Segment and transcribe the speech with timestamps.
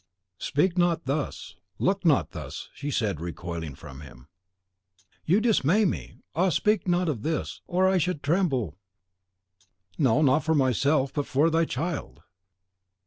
[0.39, 4.29] "Speak not thus, look not thus," she said, recoiling from him.
[5.25, 6.15] "You dismay me.
[6.33, 8.79] Ah, speak not thus, or I should tremble,
[9.99, 12.21] no, not for myself, but for thy child."